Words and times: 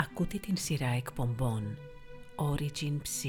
Ακούτε 0.00 0.38
την 0.38 0.56
σειρά 0.56 0.88
εκπομπών 0.88 1.78
Origin 2.36 2.98
Ψ 3.02 3.24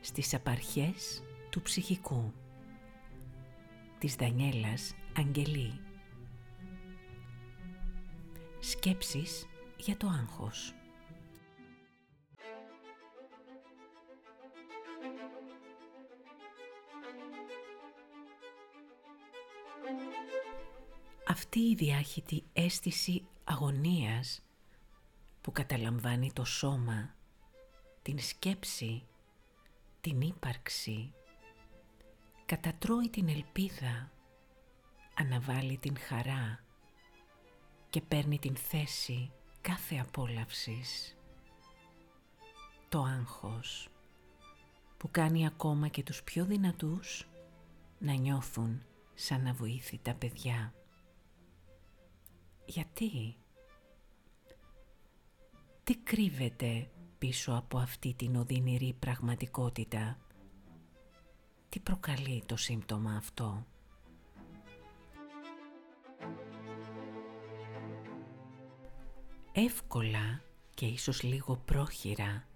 στις 0.00 0.34
απαρχές 0.34 1.22
του 1.50 1.62
ψυχικού 1.62 2.32
της 3.98 4.14
Δανιέλας 4.14 4.94
Αγγελή. 5.16 5.80
Σκέψεις 8.60 9.46
για 9.76 9.96
το 9.96 10.06
άγχος. 10.06 10.74
Αυτή 21.28 21.60
η 21.60 21.74
διάχυτη 21.74 22.44
αίσθηση 22.52 23.26
αγωνίας 23.44 24.45
που 25.46 25.52
καταλαμβάνει 25.52 26.32
το 26.32 26.44
σώμα, 26.44 27.14
την 28.02 28.18
σκέψη, 28.18 29.06
την 30.00 30.20
ύπαρξη, 30.20 31.12
κατατρώει 32.46 33.08
την 33.10 33.28
ελπίδα, 33.28 34.10
αναβάλει 35.14 35.78
την 35.78 35.96
χαρά 35.98 36.64
και 37.90 38.00
παίρνει 38.00 38.38
την 38.38 38.56
θέση 38.56 39.32
κάθε 39.60 39.96
απόλαυσης. 39.96 41.16
Το 42.88 43.02
άγχος 43.02 43.88
που 44.96 45.10
κάνει 45.10 45.46
ακόμα 45.46 45.88
και 45.88 46.02
τους 46.02 46.22
πιο 46.22 46.44
δυνατούς 46.44 47.28
να 47.98 48.12
νιώθουν 48.12 48.82
σαν 49.14 49.46
αβοήθητα 49.46 50.14
παιδιά. 50.14 50.74
Γιατί; 52.64 53.36
Τι 55.86 55.96
κρύβεται 55.96 56.90
πίσω 57.18 57.52
από 57.52 57.78
αυτή 57.78 58.14
την 58.14 58.36
οδυνηρή 58.36 58.96
πραγματικότητα; 58.98 60.18
Τι 61.68 61.80
προκαλεί 61.80 62.42
το 62.46 62.56
σύμπτωμα 62.56 63.16
αυτό; 63.16 63.66
Εύκολα 69.52 70.42
και 70.74 70.86
ίσως 70.86 71.22
λίγο 71.22 71.56
πρόχειρα 71.64 72.46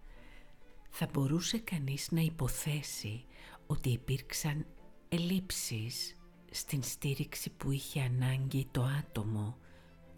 θα 0.90 1.08
μπορούσε 1.12 1.58
κανείς 1.58 2.10
να 2.10 2.20
υποθέσει 2.20 3.24
ότι 3.66 3.90
υπήρξαν 3.90 4.66
ελλείψεις 5.08 6.16
στην 6.50 6.82
στήριξη 6.82 7.50
που 7.50 7.70
είχε 7.70 8.00
ανάγκη 8.00 8.68
το 8.70 8.82
άτομο 8.82 9.56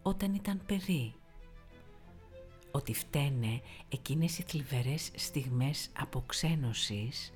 όταν 0.03 0.35
ήταν 0.35 0.63
παιδί. 0.67 1.15
Ότι 2.73 2.95
φταίνε 2.95 3.61
εκείνες 3.89 4.39
οι 4.39 4.43
θλιβερές 4.43 5.11
στιγμές 5.15 5.91
αποξένωσης, 5.97 7.33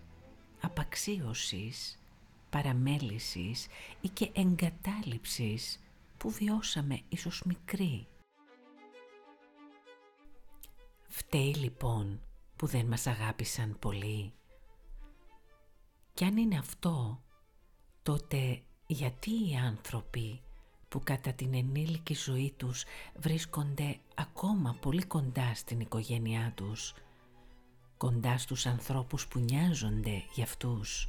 απαξίωσης, 0.61 1.99
παραμέλησης 2.51 3.67
ή 4.01 4.09
και 4.09 4.31
εγκατάλειψης 4.35 5.81
που 6.17 6.31
βιώσαμε 6.31 7.01
ίσως 7.09 7.43
μικροί. 7.45 8.07
Φταίει 11.09 11.55
λοιπόν 11.55 12.21
που 12.57 12.67
δεν 12.67 12.87
μας 12.87 13.07
αγάπησαν 13.07 13.77
πολύ. 13.79 14.33
Κι 16.15 16.25
αν 16.25 16.37
είναι 16.37 16.59
αυτό, 16.59 17.23
τότε 18.03 18.63
γιατί 18.87 19.31
οι 19.31 19.55
άνθρωποι 19.57 20.41
που 20.89 21.01
κατά 21.05 21.33
την 21.33 21.55
ενήλικη 21.55 22.15
ζωή 22.15 22.55
τους 22.57 22.85
βρίσκονται 23.17 23.99
ακόμα 24.15 24.77
πολύ 24.81 25.05
κοντά 25.05 25.55
στην 25.55 25.81
οικογένειά 25.81 26.53
τους, 26.55 26.95
κοντά 27.97 28.39
στους 28.39 28.67
ανθρώπους 28.67 29.27
που 29.27 29.39
νοιάζονται 29.39 30.23
για 30.35 30.45
αυτούς, 30.45 31.09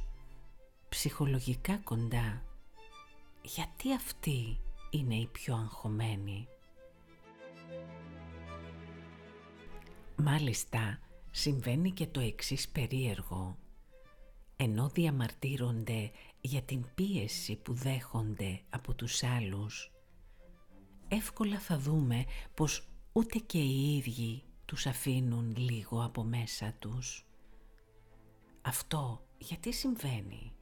ψυχολογικά 0.88 1.76
κοντά, 1.76 2.42
γιατί 3.42 3.94
αυτοί 3.94 4.60
είναι 4.90 5.14
οι 5.14 5.26
πιο 5.32 5.54
αγχωμένοι; 5.54 6.48
Μάλιστα, 10.20 10.98
συμβαίνει 11.30 11.90
και 11.90 12.06
το 12.06 12.20
εξής 12.20 12.68
περίεργο. 12.68 13.56
Ενώ 14.56 14.88
διαμαρτύρονται 14.88 16.10
για 16.40 16.62
την 16.62 16.84
πίεση 16.94 17.56
που 17.56 17.72
δέχονται 17.72 18.60
από 18.70 18.94
τους 18.94 19.22
άλλους, 19.22 19.92
εύκολα 21.08 21.58
θα 21.58 21.78
δούμε 21.78 22.24
πως 22.54 22.88
ούτε 23.12 23.38
και 23.38 23.58
οι 23.58 23.96
ίδιοι 23.96 24.42
τους 24.64 24.86
αφήνουν 24.86 25.56
λίγο 25.56 26.02
από 26.02 26.22
μέσα 26.24 26.74
τους. 26.78 27.26
Αυτό 28.62 29.26
γιατί 29.38 29.72
συμβαίνει; 29.72 30.52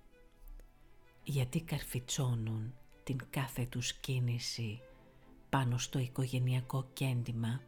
Γιατί 1.22 1.60
καρφιτσώνουν 1.60 2.74
την 3.04 3.20
κάθε 3.30 3.64
τους 3.66 3.92
κίνηση 3.92 4.80
πάνω 5.48 5.78
στο 5.78 5.98
οικογενειακό 5.98 6.88
κέντημα; 6.92 7.60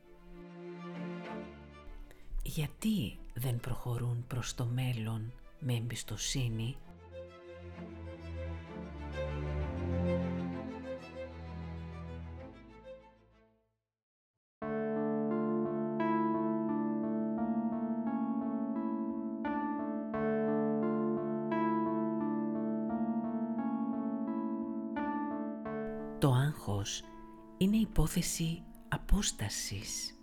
Γιατί 2.42 3.18
δεν 3.34 3.60
προχωρούν 3.60 4.24
προς 4.26 4.54
το 4.54 4.64
μέλλον 4.66 5.32
με 5.58 5.74
εμπιστοσύνη 5.74 6.76
Το 26.18 26.32
άγχος 26.32 27.02
είναι 27.58 27.76
υπόθεση 27.76 28.62
απόστασης. 28.88 30.18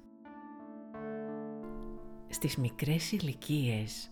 Στις 2.30 2.58
μικρές 2.58 3.12
ηλικίες, 3.12 4.12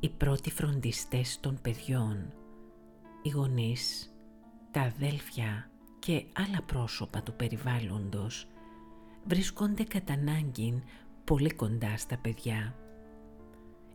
οι 0.00 0.08
πρώτοι 0.08 0.50
φροντιστές 0.50 1.40
των 1.40 1.58
παιδιών, 1.62 2.32
οι 3.22 3.28
γονείς, 3.28 4.14
τα 4.70 4.80
αδέλφια 4.80 5.70
και 5.98 6.24
άλλα 6.34 6.62
πρόσωπα 6.66 7.22
του 7.22 7.32
περιβάλλοντος 7.32 8.46
βρίσκονται 9.24 9.84
κατά 9.84 10.12
ανάγκη 10.12 10.82
πολύ 11.24 11.50
κοντά 11.50 11.96
στα 11.96 12.18
παιδιά. 12.18 12.74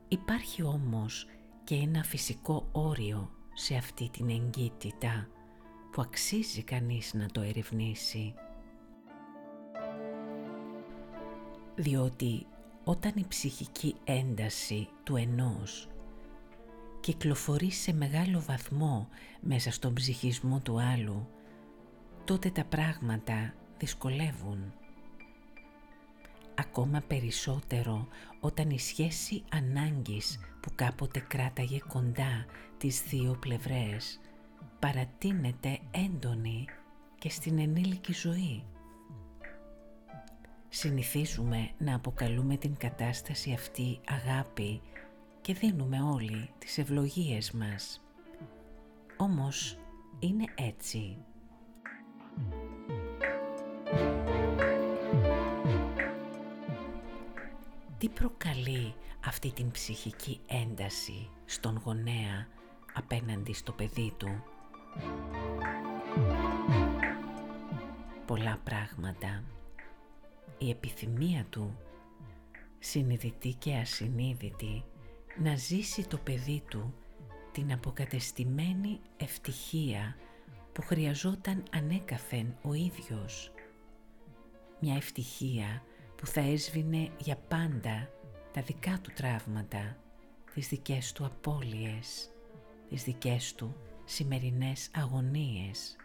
Υπάρχει 0.08 0.64
όμως 0.64 1.26
και 1.64 1.76
ένα 1.76 2.03
φυσικό 2.03 2.70
όριο 2.72 3.32
σε 3.53 3.76
αυτή 3.76 4.09
την 4.09 4.30
εγκύτητα 4.30 5.28
που 5.91 6.02
αξίζει 6.02 6.63
κανείς 6.63 7.13
να 7.13 7.25
το 7.25 7.41
ερευνήσει. 7.41 8.34
Διότι 11.75 12.46
όταν 12.84 13.12
η 13.16 13.25
ψυχική 13.28 13.96
ένταση 14.03 14.88
του 15.03 15.16
ενός 15.16 15.90
κυκλοφορεί 17.00 17.72
σε 17.72 17.94
μεγάλο 17.94 18.41
βαθμό 18.41 19.09
μέσα 19.41 19.72
στον 19.72 19.94
ψυχισμό 19.94 20.59
του 20.59 20.81
άλλου, 20.81 21.28
τότε 22.25 22.50
τα 22.50 22.63
πράγματα 22.63 23.53
δυσκολεύουν. 23.78 24.73
Ακόμα 26.56 27.03
περισσότερο 27.08 28.08
όταν 28.40 28.69
η 28.69 28.79
σχέση 28.79 29.44
ανάγκης 29.52 30.40
που 30.62 30.72
κάποτε 30.75 31.19
κράταγε 31.19 31.79
κοντά 31.88 32.46
τις 32.78 33.02
δύο 33.02 33.38
πλευρές 33.40 34.19
παρατείνεται 34.79 35.79
έντονη 35.91 36.66
και 37.19 37.29
στην 37.29 37.59
ενήλικη 37.59 38.13
ζωή. 38.13 38.63
Συνηθίζουμε 40.69 41.69
να 41.78 41.96
αποκαλούμε 41.96 42.58
την 42.58 42.78
κατάσταση 42.78 43.53
αυτή 43.53 43.99
αγάπη 44.08 44.81
και 45.41 45.53
δίνουμε 45.53 46.02
όλοι 46.02 46.49
τις 46.58 46.78
ευλογίες 46.78 47.52
μας. 47.52 48.02
Όμως 49.17 49.78
είναι 50.19 50.46
έτσι. 50.55 51.17
Τι 57.97 58.09
προκαλεί 58.09 58.93
αυτή 59.25 59.52
την 59.52 59.72
ψυχική 59.72 60.40
ένταση 60.47 61.29
στον 61.46 61.81
γονέα 61.85 62.47
απέναντι 62.93 63.53
στο 63.53 63.72
παιδί 63.72 64.14
του; 64.17 64.43
Πολλά 68.26 68.59
πράγματα. 68.64 69.43
Η 70.58 70.70
επιθυμία 70.70 71.46
του, 71.49 71.78
συνειδητή 72.79 73.53
και 73.53 73.76
ασυνείδητη, 73.76 74.84
να 75.38 75.55
ζήσει 75.55 76.08
το 76.08 76.17
παιδί 76.17 76.64
του 76.70 76.93
την 77.52 77.72
αποκατεστημένη 77.72 78.99
ευτυχία 79.17 80.16
που 80.73 80.82
χρειαζόταν 80.82 81.64
ανέκαθεν 81.72 82.55
ο 82.61 82.73
ίδιος. 82.73 83.52
Μια 84.79 84.96
ευτυχία 84.96 85.84
που 86.16 86.26
θα 86.26 86.41
έσβηνε 86.41 87.09
για 87.17 87.35
πάντα 87.47 88.09
τα 88.53 88.61
δικά 88.61 88.99
του 89.02 89.11
τραύματα, 89.16 89.97
τις 90.53 90.67
δικές 90.67 91.11
του 91.11 91.26
απώλειες, 91.26 92.29
τις 92.90 93.03
δικές 93.03 93.55
του 93.55 93.76
σημερινές 94.11 94.90
αγωνίες 94.93 95.96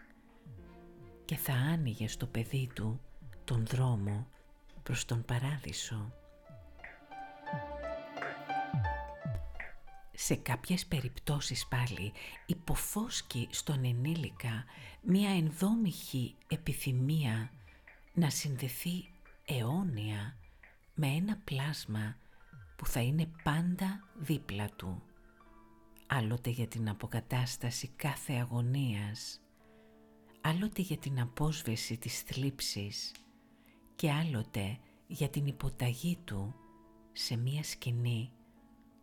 και 1.24 1.36
θα 1.36 1.52
άνοιγε 1.52 2.08
στο 2.08 2.26
παιδί 2.26 2.70
του 2.74 3.00
τον 3.44 3.66
δρόμο 3.66 4.26
προς 4.82 5.04
τον 5.04 5.24
παράδεισο. 5.24 6.12
Σε 10.14 10.34
κάποιες 10.34 10.86
περιπτώσεις 10.86 11.66
πάλι 11.66 12.12
υποφόσκει 12.46 13.48
στον 13.50 13.84
ενήλικα 13.84 14.64
μία 15.02 15.30
ενδόμηχη 15.30 16.34
επιθυμία 16.48 17.50
να 18.14 18.30
συνδεθεί 18.30 19.10
αιώνια 19.44 20.36
με 20.94 21.06
ένα 21.06 21.40
πλάσμα 21.44 22.16
που 22.76 22.86
θα 22.86 23.00
είναι 23.00 23.30
πάντα 23.42 24.04
δίπλα 24.18 24.68
του. 24.76 25.02
Άλλοτε 26.06 26.50
για 26.50 26.66
την 26.66 26.88
αποκατάσταση 26.88 27.88
κάθε 27.96 28.32
αγωνίας, 28.32 29.40
άλλοτε 30.40 30.82
για 30.82 30.96
την 30.96 31.20
απόσβεση 31.20 31.96
της 31.96 32.20
θλίψης 32.20 33.12
και 33.96 34.10
άλλοτε 34.12 34.78
για 35.06 35.28
την 35.28 35.46
υποταγή 35.46 36.18
του 36.24 36.54
σε 37.12 37.36
μία 37.36 37.62
σκηνή 37.62 38.30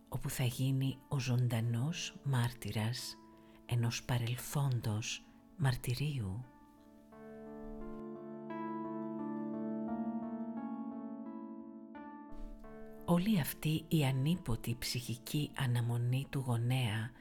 όπου 0.09 0.29
θα 0.29 0.44
γίνει 0.44 0.97
ο 1.07 1.19
ζωντανός 1.19 2.15
μάρτυρας 2.23 3.17
ενός 3.65 4.03
παρελθόντος 4.03 5.23
μαρτυρίου. 5.57 6.45
Όλη 13.05 13.39
αυτή 13.39 13.85
η 13.88 14.05
ανίποτη 14.05 14.75
ψυχική 14.79 15.51
αναμονή 15.57 16.27
του 16.29 16.44
γονέα 16.45 17.11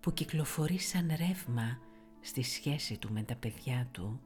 που 0.00 0.12
κυκλοφορεί 0.12 0.78
σαν 0.78 1.10
ρεύμα 1.16 1.78
στη 2.20 2.42
σχέση 2.42 2.98
του 2.98 3.12
με 3.12 3.22
τα 3.22 3.36
παιδιά 3.36 3.88
του, 3.92 4.20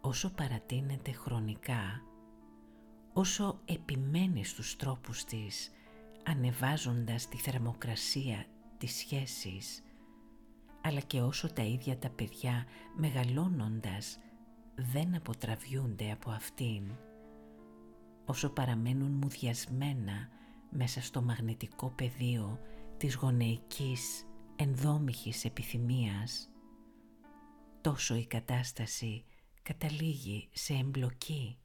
όσο 0.00 0.30
παρατείνεται 0.30 1.12
χρονικά, 1.12 2.02
όσο 3.12 3.60
επιμένει 3.64 4.44
στους 4.44 4.76
τρόπους 4.76 5.24
της, 5.24 5.70
ανεβάζοντας 6.24 7.28
τη 7.28 7.36
θερμοκρασία 7.36 8.46
της 8.78 8.96
σχέσης, 8.96 9.82
αλλά 10.80 11.00
και 11.00 11.20
όσο 11.20 11.52
τα 11.52 11.62
ίδια 11.62 11.98
τα 11.98 12.10
παιδιά 12.10 12.64
μεγαλώνοντας 12.96 14.18
δεν 14.74 15.14
αποτραβιούνται 15.14 16.10
από 16.12 16.30
αυτήν, 16.30 16.82
όσο 18.24 18.50
παραμένουν 18.50 19.10
μουδιασμένα 19.10 20.28
μέσα 20.70 21.00
στο 21.02 21.22
μαγνητικό 21.22 21.90
πεδίο 21.90 22.60
της 22.96 23.14
γονεϊκής 23.14 24.24
ενδόμηχης 24.56 25.44
επιθυμίας, 25.44 26.50
τόσο 27.80 28.14
η 28.14 28.26
κατάσταση 28.26 29.24
καταλήγει 29.62 30.48
σε 30.52 30.74
εμπλοκή. 30.74 31.58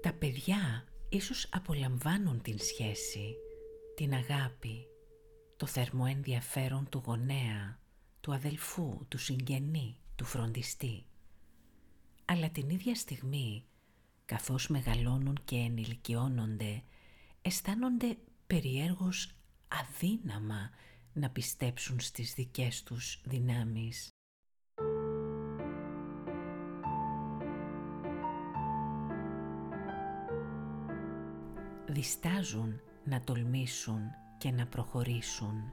Τα 0.00 0.12
παιδιά 0.12 0.84
ίσως 1.08 1.48
απολαμβάνουν 1.52 2.42
την 2.42 2.58
σχέση, 2.58 3.36
την 3.94 4.12
αγάπη, 4.12 4.86
το 5.64 5.70
θερμό 5.70 6.04
ενδιαφέρον 6.08 6.88
του 6.88 7.02
γονέα, 7.06 7.78
του 8.20 8.32
αδελφού, 8.32 9.06
του 9.08 9.18
συγγενή, 9.18 9.96
του 10.16 10.24
φροντιστή. 10.24 11.04
Αλλά 12.24 12.50
την 12.50 12.70
ίδια 12.70 12.94
στιγμή, 12.94 13.64
καθώς 14.24 14.68
μεγαλώνουν 14.68 15.38
και 15.44 15.56
ενηλικιώνονται, 15.56 16.82
αισθάνονται 17.42 18.16
περιέργως 18.46 19.34
αδύναμα 19.68 20.70
να 21.12 21.30
πιστέψουν 21.30 22.00
στις 22.00 22.34
δικές 22.34 22.82
τους 22.82 23.20
δυνάμεις. 23.24 24.08
Διστάζουν 31.86 32.80
να 33.04 33.20
τολμήσουν 33.20 34.22
και 34.44 34.50
να 34.50 34.66
προχωρήσουν. 34.66 35.72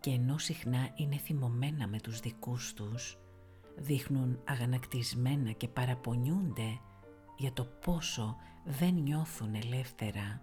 Και 0.00 0.10
ενώ 0.10 0.38
συχνά 0.38 0.90
είναι 0.94 1.16
θυμωμένα 1.16 1.86
με 1.86 2.00
τους 2.00 2.20
δικούς 2.20 2.74
τους, 2.74 3.18
δείχνουν 3.76 4.40
αγανακτισμένα 4.44 5.50
και 5.52 5.68
παραπονιούνται 5.68 6.80
για 7.36 7.52
το 7.52 7.64
πόσο 7.64 8.36
δεν 8.64 8.94
νιώθουν 8.94 9.54
ελεύθερα. 9.54 10.42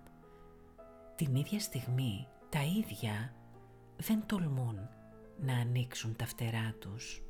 Την 1.16 1.36
ίδια 1.36 1.60
στιγμή 1.60 2.28
τα 2.50 2.64
ίδια 2.64 3.34
δεν 3.98 4.24
τολμούν 4.26 4.78
να 5.40 5.54
ανοίξουν 5.54 6.16
τα 6.16 6.26
φτερά 6.26 6.76
τους. 6.80 7.22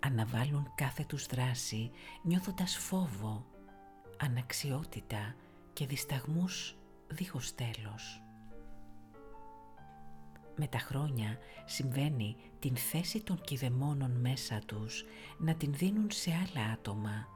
Αναβάλουν 0.00 0.72
κάθε 0.74 1.04
τους 1.04 1.26
δράση 1.26 1.90
νιώθοντας 2.22 2.76
φόβο, 2.76 3.46
αναξιότητα 4.20 5.34
και 5.72 5.86
δισταγμούς 5.86 6.79
δίχως 7.10 7.54
τέλος. 7.54 8.22
Με 10.56 10.66
τα 10.66 10.78
χρόνια 10.78 11.38
συμβαίνει 11.64 12.36
την 12.58 12.76
θέση 12.76 13.22
των 13.22 13.40
κηδεμόνων 13.40 14.10
μέσα 14.10 14.60
τους 14.66 15.04
να 15.38 15.54
την 15.54 15.72
δίνουν 15.72 16.10
σε 16.10 16.30
άλλα 16.30 16.66
άτομα 16.72 17.26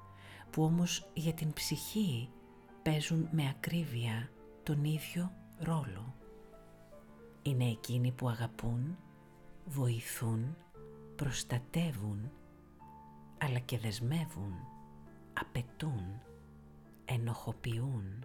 που 0.50 0.62
όμως 0.62 1.11
για 1.15 1.32
την 1.32 1.53
ψυχή 1.53 2.29
παίζουν 2.82 3.29
με 3.31 3.49
ακρίβεια 3.49 4.31
τον 4.62 4.85
ίδιο 4.85 5.32
ρόλο. 5.59 6.15
Είναι 7.43 7.65
εκείνοι 7.65 8.12
που 8.12 8.29
αγαπούν, 8.29 8.97
βοηθούν, 9.65 10.56
προστατεύουν, 11.17 12.31
αλλά 13.38 13.59
και 13.59 13.79
δεσμεύουν, 13.79 14.55
απαιτούν, 15.32 16.21
ενοχοποιούν. 17.05 18.25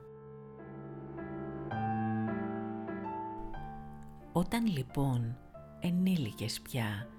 Όταν 4.32 4.68
λοιπόν 4.68 5.38
ενήλικες 5.80 6.62
πια 6.62 7.10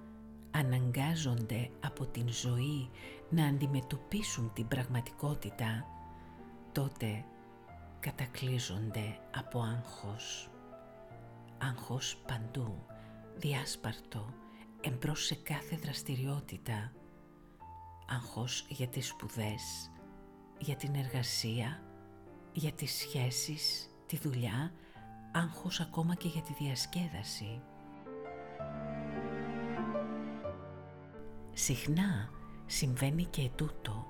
αναγκάζονται 0.50 1.70
από 1.80 2.06
την 2.06 2.28
ζωή 2.28 2.90
να 3.30 3.46
αντιμετωπίσουν 3.46 4.52
την 4.52 4.68
πραγματικότητα, 4.68 5.84
τότε 6.72 7.24
κατακλείζονται 8.00 9.18
από 9.34 9.60
άγχος. 9.60 10.50
Άγχος 11.58 12.16
παντού, 12.26 12.86
διάσπαρτο, 13.36 14.34
εμπρός 14.80 15.24
σε 15.24 15.34
κάθε 15.34 15.76
δραστηριότητα. 15.76 16.92
Άγχος 18.08 18.66
για 18.68 18.88
τις 18.88 19.08
σπουδές, 19.08 19.90
για 20.58 20.76
την 20.76 20.94
εργασία, 20.94 21.82
για 22.52 22.72
τις 22.72 22.92
σχέσεις, 22.92 23.90
τη 24.06 24.16
δουλειά, 24.16 24.72
άγχος 25.32 25.80
ακόμα 25.80 26.14
και 26.14 26.28
για 26.28 26.42
τη 26.42 26.52
διασκέδαση. 26.52 27.60
Συχνά 31.52 32.30
συμβαίνει 32.66 33.24
και 33.24 33.50
τούτο. 33.54 34.06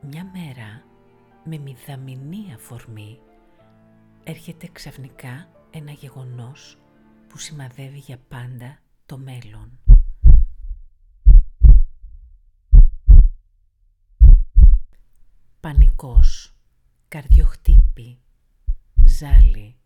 Μια 0.00 0.24
μέρα 0.24 0.84
με 1.44 1.58
μηδαμινή 1.58 2.52
αφορμή 2.54 3.20
έρχεται 4.24 4.68
ξαφνικά 4.72 5.48
ένα 5.70 5.90
γεγονός 5.90 6.78
που 7.28 7.38
σημαδεύει 7.38 7.98
για 7.98 8.18
πάντα 8.28 8.78
το 9.06 9.18
μέλλον. 9.18 9.78
Πανικός, 15.60 16.54
καρδιοχτύπη, 17.08 18.18
ζάλι, 19.18 19.76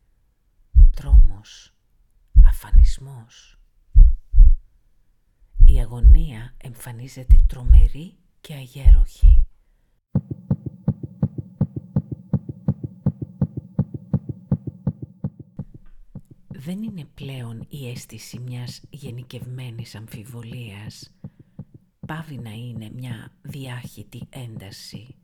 τρόμος, 0.97 1.75
αφανισμός. 2.45 3.61
Η 5.65 5.81
αγωνία 5.81 6.55
εμφανίζεται 6.57 7.37
τρομερή 7.47 8.17
και 8.41 8.55
αγέροχη. 8.55 9.47
Δεν 16.49 16.83
είναι 16.83 17.05
πλέον 17.05 17.67
η 17.69 17.91
αίσθηση 17.91 18.39
μιας 18.39 18.81
γενικευμένης 18.91 19.95
αμφιβολίας. 19.95 21.15
Πάβει 22.07 22.39
να 22.39 22.51
είναι 22.51 22.91
μια 22.91 23.33
διάχυτη 23.43 24.27
ένταση. 24.31 25.17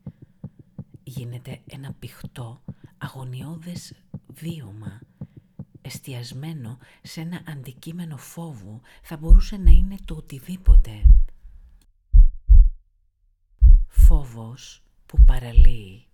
Γίνεται 1.03 1.61
ένα 1.65 1.93
πηχτό 1.93 2.64
αγωνιώδες 3.05 3.93
βίωμα 4.27 5.01
εστιασμένο 5.85 6.77
σε 7.01 7.21
ένα 7.21 7.41
αντικείμενο 7.47 8.17
φόβου 8.17 8.81
θα 9.01 9.17
μπορούσε 9.17 9.57
να 9.57 9.71
είναι 9.71 9.95
το 10.05 10.15
οτιδήποτε. 10.15 11.05
Φόβος 13.87 14.83
που 15.05 15.23
παραλύει. 15.23 16.05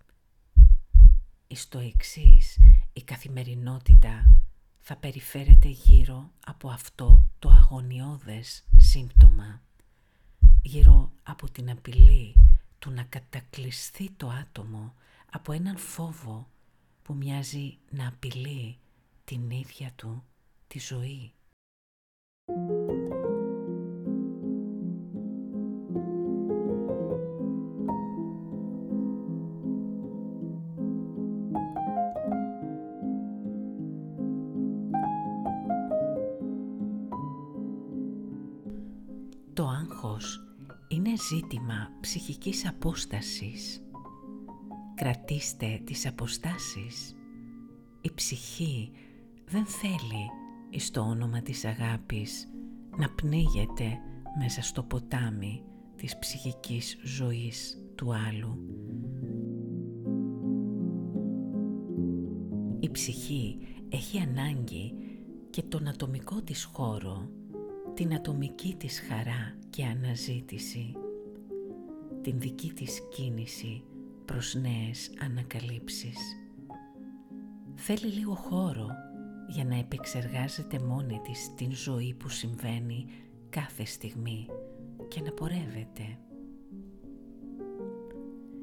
Εις 1.48 1.68
το 1.68 1.80
εξής, 1.80 2.58
η 2.94 3.04
καθημερινότητα 3.04 4.40
θα 4.80 4.96
περιφέρεται 4.96 5.68
γύρω 5.68 6.32
από 6.46 6.70
αυτό 6.70 7.28
το 7.40 7.50
αγωνιώδες 7.50 8.64
σύμπτωμα. 8.78 9.62
Γύρω 10.62 11.12
από 11.24 11.52
την 11.52 11.70
απειλή 11.70 12.36
του 12.80 12.92
να 12.92 13.04
κατακλειστεί 13.04 14.12
το 14.18 14.30
άτομο 14.30 14.94
από 15.32 15.52
έναν 15.52 15.78
φόβο 15.78 16.48
που 17.04 17.14
μοιάζει 17.14 17.78
να 17.90 18.08
απειλεί 18.08 18.78
την 19.24 19.50
ίδια 19.50 19.92
του 19.96 20.24
τη 20.68 20.80
ζωή. 20.80 21.32
Το 39.54 39.68
άγχος 39.68 40.44
είναι 40.88 41.10
ζήτημα 41.30 41.92
ψυχικής 42.02 42.68
απόστασης. 42.68 43.82
Κρατήστε 45.02 45.82
τις 45.84 46.08
αποστάσεις. 46.08 47.16
Η 48.02 48.12
ψυχή 48.16 48.92
δεν 49.46 49.66
θέλει 49.66 50.30
εις 50.70 50.92
το 50.92 51.02
όνομα 51.02 51.42
της 51.42 51.66
αγάπης 51.66 52.50
να 52.98 53.10
πνίγεται 53.10 53.98
μέσα 54.40 54.62
στο 54.62 54.84
ποτάμι 54.84 55.64
της 55.96 56.18
ψυχικής 56.20 56.98
ζωής 57.04 57.84
του 57.96 58.14
άλλου. 58.14 58.58
Η 62.80 62.90
ψυχή 62.90 63.58
έχει 63.90 64.20
ανάγκη 64.20 64.94
και 65.50 65.62
τον 65.62 65.88
ατομικό 65.88 66.42
της 66.42 66.64
χώρο, 66.64 67.30
την 67.94 68.14
ατομική 68.14 68.76
της 68.76 69.00
χαρά 69.00 69.58
και 69.70 69.86
αναζήτηση, 69.86 70.94
την 72.22 72.40
δική 72.40 72.74
της 72.74 73.02
κίνηση 73.10 73.84
προς 74.32 74.56
νέες 74.56 75.12
ανακαλύψεις. 75.20 76.18
Θέλει 77.76 78.12
λίγο 78.12 78.34
χώρο 78.34 78.88
για 79.48 79.66
να 79.66 79.76
επεξεργάζεται 79.76 80.80
μόνη 80.80 81.20
της 81.24 81.54
την 81.56 81.72
ζωή 81.72 82.16
που 82.20 82.30
συμβαίνει 82.30 83.06
κάθε 83.50 83.86
στιγμή 83.86 84.48
και 85.08 85.22
να 85.22 85.32
πορεύεται. 85.32 86.18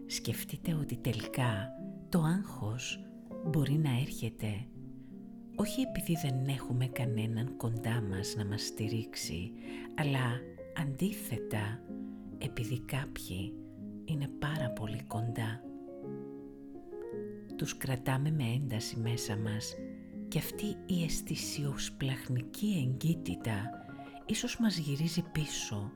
Σκεφτείτε 0.06 0.74
ότι 0.74 0.96
τελικά 0.96 1.68
το 2.08 2.20
άγχος 2.20 3.00
μπορεί 3.46 3.78
να 3.78 3.90
έρχεται 4.00 4.66
όχι 5.56 5.80
επειδή 5.80 6.18
δεν 6.22 6.46
έχουμε 6.46 6.86
κανέναν 6.86 7.56
κοντά 7.56 8.02
μας 8.10 8.34
να 8.36 8.44
μας 8.44 8.62
στηρίξει, 8.62 9.52
αλλά 9.94 10.40
αντίθετα 10.76 11.80
επειδή 12.38 12.80
κάποιοι 12.80 13.52
είναι 14.08 14.28
πάρα 14.38 14.70
πολύ 14.70 15.02
κοντά. 15.02 15.60
Τους 17.56 17.76
κρατάμε 17.76 18.30
με 18.30 18.44
ένταση 18.44 18.96
μέσα 18.96 19.36
μας 19.36 19.74
και 20.28 20.38
αυτή 20.38 20.76
η 20.86 21.04
αισθησιοσπλαχνική 21.04 22.88
εγκύτητα 22.88 23.70
ίσως 24.26 24.58
μας 24.58 24.76
γυρίζει 24.76 25.22
πίσω 25.32 25.92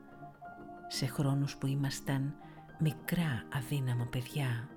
σε 0.87 1.05
χρόνους 1.05 1.57
που 1.57 1.67
ήμασταν 1.67 2.35
μικρά 2.79 3.43
αδύναμα 3.53 4.05
παιδιά. 4.05 4.69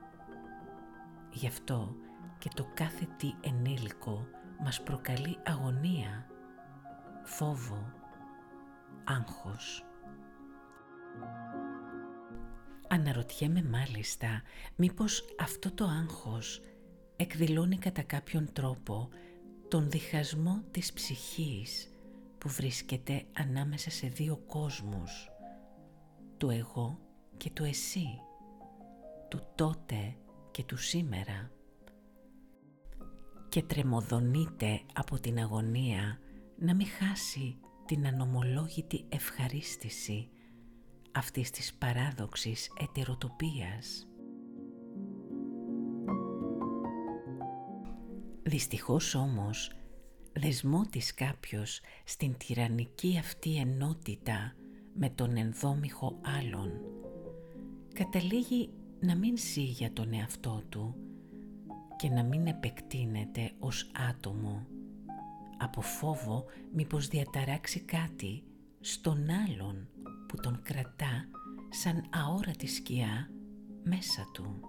Γι' 1.30 1.46
αυτό 1.46 1.96
και 2.38 2.48
το 2.54 2.66
κάθε 2.74 3.06
τι 3.16 3.32
ενήλικο 3.40 4.26
μας 4.64 4.82
προκαλεί 4.82 5.38
αγωνία, 5.44 6.26
φόβο, 7.22 7.92
άγχος. 9.04 9.84
Αναρωτιέμαι 12.96 13.62
μάλιστα 13.62 14.42
μήπως 14.76 15.24
αυτό 15.38 15.72
το 15.72 15.84
άγχος 15.84 16.60
εκδηλώνει 17.16 17.76
κατά 17.76 18.02
κάποιον 18.02 18.52
τρόπο 18.52 19.08
τον 19.68 19.90
διχασμό 19.90 20.62
της 20.70 20.92
ψυχής 20.92 21.88
που 22.38 22.48
βρίσκεται 22.48 23.24
ανάμεσα 23.32 23.90
σε 23.90 24.06
δύο 24.06 24.36
κόσμους, 24.46 25.30
του 26.36 26.50
εγώ 26.50 26.98
και 27.36 27.50
του 27.50 27.64
εσύ, 27.64 28.06
του 29.28 29.40
τότε 29.54 30.16
και 30.50 30.64
του 30.64 30.76
σήμερα. 30.76 31.50
Και 33.48 33.62
τρεμοδονείται 33.62 34.80
από 34.94 35.20
την 35.20 35.38
αγωνία 35.38 36.18
να 36.58 36.74
μην 36.74 36.86
χάσει 36.86 37.56
την 37.86 38.06
ανομολόγητη 38.06 39.04
ευχαρίστηση 39.08 40.28
αυτής 41.16 41.50
της 41.50 41.74
παράδοξης 41.74 42.70
ετεροτοπίας. 42.80 44.08
Δυστυχώς 48.42 49.14
όμως 49.14 49.72
δεσμό 50.32 50.86
της 50.90 51.14
κάποιος 51.14 51.80
στην 52.04 52.36
τυραννική 52.36 53.16
αυτή 53.18 53.56
ενότητα 53.56 54.54
με 54.94 55.10
τον 55.10 55.36
ενδόμηχο 55.36 56.18
άλλον 56.22 56.70
καταλήγει 57.92 58.70
να 59.00 59.16
μην 59.16 59.38
ζει 59.38 59.62
για 59.62 59.92
τον 59.92 60.12
εαυτό 60.12 60.62
του 60.68 60.94
και 61.96 62.08
να 62.08 62.24
μην 62.24 62.46
επεκτείνεται 62.46 63.52
ως 63.58 63.90
άτομο 64.10 64.66
από 65.58 65.80
φόβο 65.80 66.44
μήπως 66.72 67.08
διαταράξει 67.08 67.80
κάτι 67.80 68.42
στον 68.80 69.30
άλλον 69.30 69.88
που 70.28 70.36
τον 70.36 70.60
κρατά 70.62 71.28
σαν 71.70 72.04
αόρατη 72.10 72.66
σκιά 72.66 73.30
μέσα 73.82 74.26
του. 74.32 74.60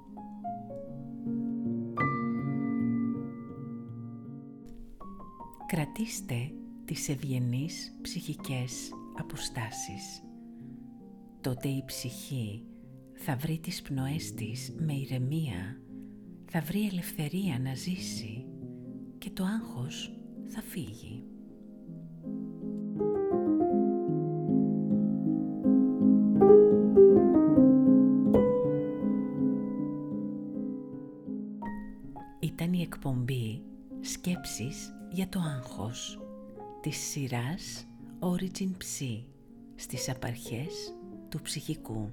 Κρατήστε 5.67 6.51
τις 6.85 7.09
ευγενείς 7.09 7.97
ψυχικές 8.01 8.91
αποστάσεις. 9.17 10.23
Τότε 11.41 11.67
η 11.67 11.83
ψυχή 11.85 12.63
θα 13.13 13.35
βρει 13.35 13.59
τις 13.59 13.81
πνοές 13.81 14.33
της 14.33 14.75
με 14.77 14.93
ηρεμία, 14.93 15.81
θα 16.51 16.61
βρει 16.61 16.87
ελευθερία 16.87 17.59
να 17.59 17.73
ζήσει 17.73 18.45
και 19.17 19.29
το 19.29 19.43
άγχος 19.43 20.11
θα 20.47 20.61
φύγει. 20.61 21.26
Εκπομπή 33.07 33.61
«Σκέψεις 34.01 34.93
για 35.09 35.29
το 35.29 35.39
άγχος» 35.39 36.19
της 36.81 36.97
σειράς 36.97 37.87
Origin 38.19 38.71
Ψ 38.77 39.01
στις 39.75 40.09
απαρχές 40.09 40.95
του 41.29 41.41
ψυχικού 41.41 42.11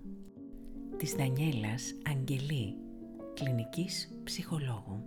της 0.96 1.12
Δανιέλας 1.14 1.94
Αγγελή, 2.10 2.76
κλινικής 3.34 4.20
ψυχολόγου. 4.24 5.04